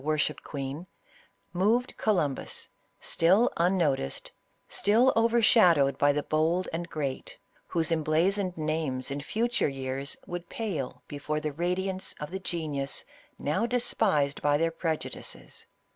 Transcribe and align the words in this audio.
worshipped 0.03 0.41
queen, 0.43 0.87
moved 1.53 1.95
Columbus, 1.95 2.69
still 2.99 3.51
unnoticed, 3.57 4.31
still 4.67 5.13
overshadowed 5.15 5.95
by 5.99 6.11
the 6.11 6.23
bold 6.23 6.67
and 6.73 6.89
great, 6.89 7.37
whose 7.67 7.91
em 7.91 8.01
'blazoned 8.03 8.57
names 8.57 9.11
in 9.11 9.21
future 9.21 9.69
years 9.69 10.17
would 10.25 10.49
pale 10.49 11.03
before 11.07 11.39
the 11.39 11.53
radiance 11.53 12.15
of 12.19 12.31
the 12.31 12.39
genius 12.39 13.05
now 13.37 13.67
despised 13.67 14.41
by 14.41 14.57
their 14.57 14.71
preju 14.71 15.11
dices. 15.13 15.67